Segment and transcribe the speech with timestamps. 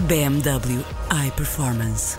[0.00, 0.82] BMW
[1.26, 2.18] iPerformance.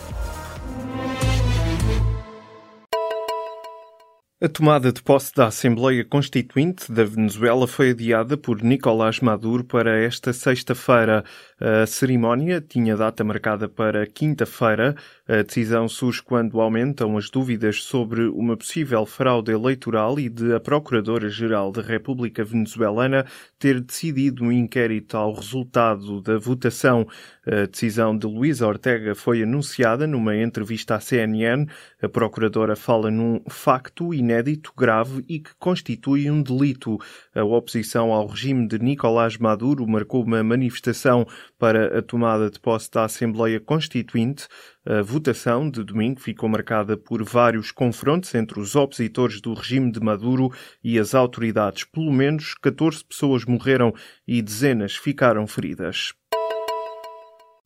[4.41, 9.98] A tomada de posse da Assembleia Constituinte da Venezuela foi adiada por Nicolás Maduro para
[9.98, 11.23] esta sexta-feira.
[11.59, 14.96] A cerimónia tinha data marcada para quinta-feira.
[15.26, 20.59] A decisão surge quando aumentam as dúvidas sobre uma possível fraude eleitoral e de a
[20.59, 23.26] Procuradora-Geral da República Venezuelana
[23.58, 27.08] ter decidido um inquérito ao resultado da votação.
[27.48, 31.68] A decisão de Luís Ortega foi anunciada numa entrevista à CNN.
[32.02, 36.99] A Procuradora fala num facto inédito, grave e que constitui um delito.
[37.34, 41.26] A oposição ao regime de Nicolás Maduro marcou uma manifestação
[41.57, 44.49] para a tomada de posse da Assembleia Constituinte.
[44.85, 50.01] A votação de domingo ficou marcada por vários confrontos entre os opositores do regime de
[50.01, 50.51] Maduro
[50.84, 51.85] e as autoridades.
[51.85, 53.93] Pelo menos 14 pessoas morreram
[54.27, 56.13] e dezenas ficaram feridas.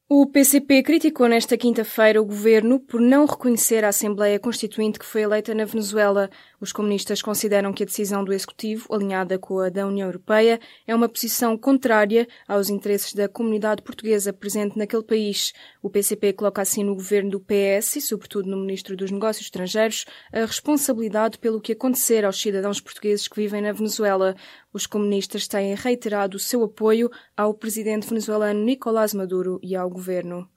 [0.09, 5.23] O PCP criticou nesta quinta-feira o governo por não reconhecer a Assembleia Constituinte que foi
[5.23, 6.30] eleita na Venezuela.
[6.61, 10.95] Os comunistas consideram que a decisão do Executivo, alinhada com a da União Europeia, é
[10.95, 15.52] uma posição contrária aos interesses da comunidade portuguesa presente naquele país.
[15.83, 20.05] O PCP coloca assim no governo do PS e, sobretudo, no Ministro dos Negócios Estrangeiros,
[20.31, 24.38] a responsabilidade pelo que acontecer aos cidadãos portugueses que vivem na Venezuela.
[24.72, 30.48] Os comunistas têm reiterado o seu apoio ao presidente venezuelano Nicolás Maduro e ao governo.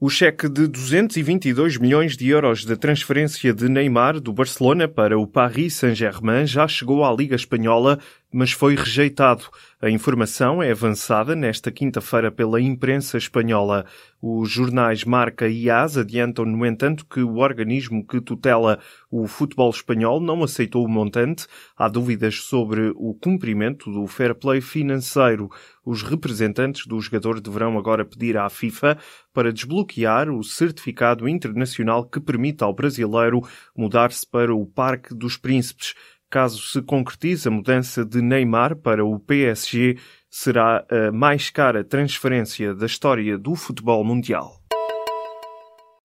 [0.00, 5.26] O cheque de 222 milhões de euros da transferência de Neymar do Barcelona para o
[5.26, 7.98] Paris Saint-Germain já chegou à Liga Espanhola
[8.34, 9.44] mas foi rejeitado.
[9.80, 13.86] A informação é avançada nesta quinta-feira pela imprensa espanhola.
[14.20, 19.70] Os jornais Marca e AS adiantam, no entanto, que o organismo que tutela o futebol
[19.70, 21.46] espanhol não aceitou o montante.
[21.76, 25.48] Há dúvidas sobre o cumprimento do fair play financeiro.
[25.84, 28.98] Os representantes do jogador deverão agora pedir à FIFA
[29.34, 33.42] para desbloquear o certificado internacional que permita ao brasileiro
[33.76, 35.94] mudar-se para o Parque dos Príncipes.
[36.34, 39.96] Caso se concretize a mudança de Neymar para o PSG,
[40.28, 44.63] será a mais cara transferência da história do futebol mundial.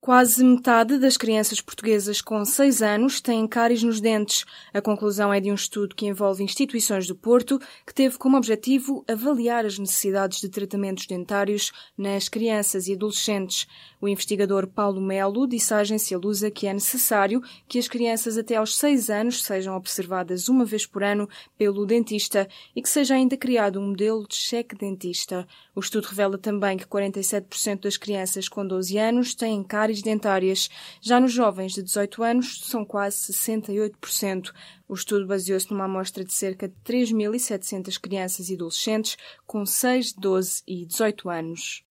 [0.02, 4.46] Quase metade das crianças portuguesas com 6 anos têm cáries nos dentes.
[4.74, 9.04] A conclusão é de um estudo que envolve instituições do Porto, que teve como objetivo
[9.10, 13.68] avaliar as necessidades de tratamentos dentários nas crianças e adolescentes.
[14.00, 18.56] O investigador Paulo Melo disse à agência Lusa que é necessário que as crianças até
[18.56, 21.28] aos 6 anos sejam observadas uma vez por ano
[21.58, 25.46] pelo dentista e que seja ainda criado um modelo de cheque dentista.
[25.76, 30.70] O estudo revela também que 47% das crianças com 12 anos têm cáries dentárias.
[31.02, 34.54] Já nos jovens de 18 anos, são quase 68%.
[34.88, 40.64] O estudo baseou-se numa amostra de cerca de 3.700 crianças e adolescentes com 6, 12
[40.68, 41.89] e 18 anos.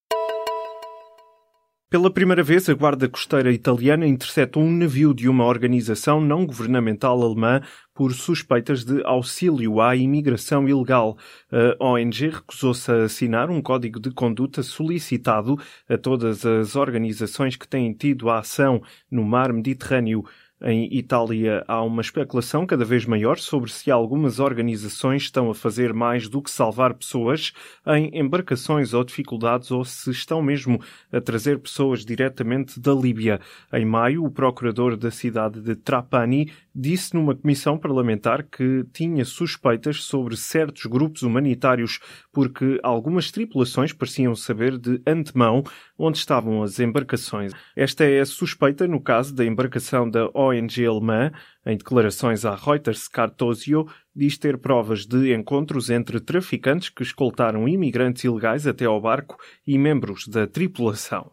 [1.90, 7.22] Pela primeira vez, a Guarda Costeira Italiana interceptou um navio de uma organização não governamental
[7.22, 7.62] alemã
[7.94, 11.16] por suspeitas de auxílio à imigração ilegal.
[11.50, 15.56] A ONG recusou-se a assinar um código de conduta solicitado
[15.88, 20.26] a todas as organizações que têm tido a ação no mar Mediterrâneo.
[20.60, 25.94] Em Itália há uma especulação cada vez maior sobre se algumas organizações estão a fazer
[25.94, 27.52] mais do que salvar pessoas
[27.86, 30.80] em embarcações ou dificuldades ou se estão mesmo
[31.12, 33.40] a trazer pessoas diretamente da Líbia.
[33.72, 40.04] Em maio, o procurador da cidade de Trapani disse numa comissão parlamentar que tinha suspeitas
[40.04, 41.98] sobre certos grupos humanitários
[42.32, 45.64] porque algumas tripulações pareciam saber de antemão
[45.98, 47.52] onde estavam as embarcações.
[47.74, 51.32] Esta é a suspeita no caso da embarcação da ONG alemã.
[51.66, 58.22] Em declarações à Reuters, Cartosio diz ter provas de encontros entre traficantes que escoltaram imigrantes
[58.22, 59.36] ilegais até ao barco
[59.66, 61.32] e membros da tripulação.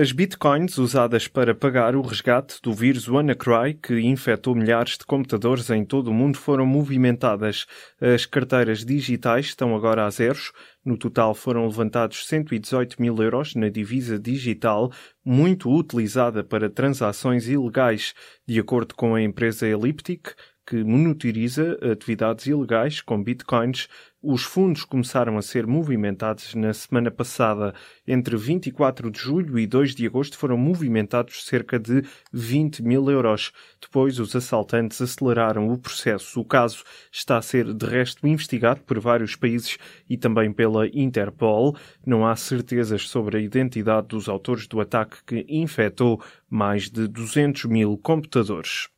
[0.00, 5.68] As bitcoins usadas para pagar o resgate do vírus WannaCry, que infectou milhares de computadores
[5.70, 7.66] em todo o mundo, foram movimentadas.
[8.00, 10.52] As carteiras digitais estão agora a zeros.
[10.84, 14.92] No total foram levantados 118 mil euros na divisa digital,
[15.24, 18.14] muito utilizada para transações ilegais,
[18.46, 20.28] de acordo com a empresa Elliptic,
[20.64, 23.88] que monitoriza atividades ilegais com bitcoins
[24.20, 27.72] Os fundos começaram a ser movimentados na semana passada.
[28.04, 33.52] Entre 24 de julho e 2 de agosto foram movimentados cerca de 20 mil euros.
[33.80, 36.40] Depois, os assaltantes aceleraram o processo.
[36.40, 36.82] O caso
[37.12, 39.78] está a ser, de resto, investigado por vários países
[40.10, 41.76] e também pela Interpol.
[42.04, 46.20] Não há certezas sobre a identidade dos autores do ataque que infectou
[46.50, 48.88] mais de 200 mil computadores.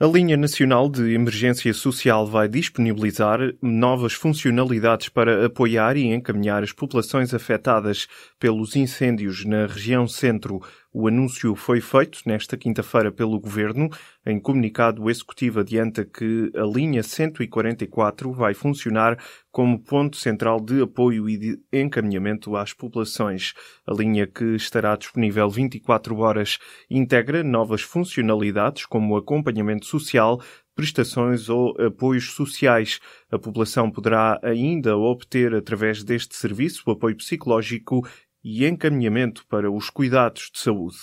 [0.00, 6.70] A linha nacional de emergência social vai disponibilizar novas funcionalidades para apoiar e encaminhar as
[6.70, 8.06] populações afetadas
[8.38, 10.62] pelos incêndios na região centro.
[10.90, 13.90] O anúncio foi feito nesta quinta-feira pelo Governo.
[14.24, 19.18] Em comunicado, Executivo adianta que a linha 144 vai funcionar
[19.52, 23.52] como ponto central de apoio e de encaminhamento às populações.
[23.86, 26.58] A linha que estará disponível 24 horas
[26.88, 30.40] integra novas funcionalidades como acompanhamento social,
[30.74, 33.00] prestações ou apoios sociais.
[33.30, 38.08] A população poderá ainda obter, através deste serviço, apoio psicológico
[38.42, 40.96] e encaminhamento para os cuidados de saúde.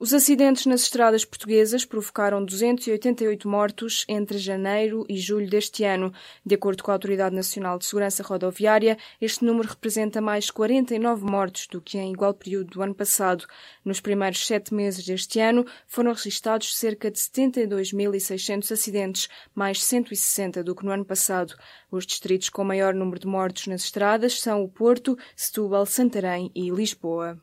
[0.00, 6.12] Os acidentes nas estradas portuguesas provocaram 288 mortos entre janeiro e julho deste ano.
[6.46, 11.66] De acordo com a Autoridade Nacional de Segurança Rodoviária, este número representa mais 49 mortos
[11.66, 13.44] do que em igual período do ano passado.
[13.84, 20.76] Nos primeiros sete meses deste ano, foram registados cerca de 72.600 acidentes, mais 160 do
[20.76, 21.56] que no ano passado.
[21.90, 26.70] Os distritos com maior número de mortos nas estradas são o Porto, Setúbal, Santarém e
[26.70, 27.42] Lisboa.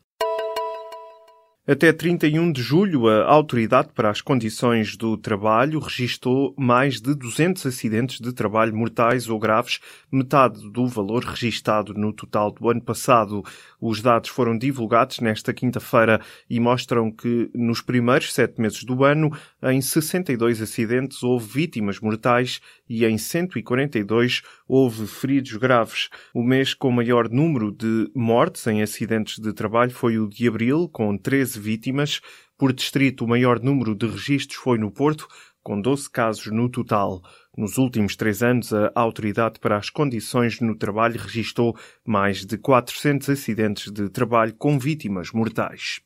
[1.68, 7.66] Até 31 de julho, a Autoridade para as Condições do Trabalho registrou mais de 200
[7.66, 9.80] acidentes de trabalho mortais ou graves,
[10.12, 13.42] metade do valor registado no total do ano passado.
[13.82, 19.36] Os dados foram divulgados nesta quinta-feira e mostram que, nos primeiros sete meses do ano,
[19.64, 26.10] em 62 acidentes houve vítimas mortais e em 142 houve feridos graves.
[26.32, 30.88] O mês com maior número de mortes em acidentes de trabalho foi o de abril,
[30.88, 31.18] com
[31.56, 32.22] 13 vítimas.
[32.58, 35.28] Por distrito, o maior número de registros foi no Porto,
[35.64, 37.22] com 12 casos no total.
[37.58, 41.76] Nos últimos três anos, a Autoridade para as Condições no Trabalho registrou
[42.06, 46.05] mais de 400 acidentes de trabalho com vítimas mortais.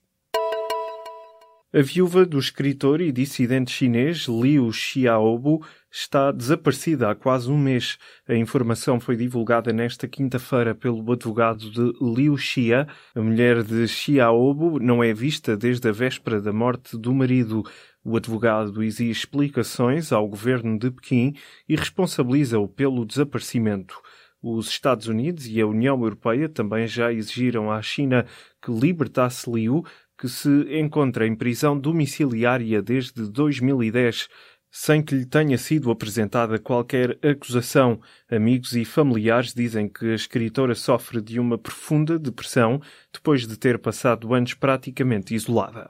[1.72, 8.00] A viúva do escritor e dissidente chinês Liu Xiaobo está desaparecida há quase um mês.
[8.28, 12.88] A informação foi divulgada nesta quinta-feira pelo advogado de Liu Xia.
[13.14, 17.64] A mulher de Xiaobo não é vista desde a véspera da morte do marido.
[18.04, 21.36] O advogado exige explicações ao governo de Pequim
[21.68, 23.94] e responsabiliza-o pelo desaparecimento.
[24.42, 28.26] Os Estados Unidos e a União Europeia também já exigiram à China
[28.60, 29.84] que libertasse Liu,
[30.20, 34.28] que se encontra em prisão domiciliária desde 2010,
[34.70, 38.02] sem que lhe tenha sido apresentada qualquer acusação.
[38.30, 42.82] Amigos e familiares dizem que a escritora sofre de uma profunda depressão
[43.14, 45.90] depois de ter passado anos praticamente isolada.